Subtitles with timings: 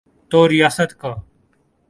[0.29, 1.13] تو ریاست کا۔